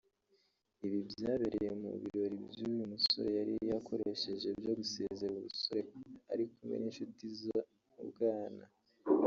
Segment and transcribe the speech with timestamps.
[0.85, 2.37] Ibi byabereye mu birori
[2.71, 5.81] uyu musore yari yakoresheje byo gusezera ubusore
[6.31, 7.57] ari kumwe n’inshuti zo
[7.93, 8.65] mu bwana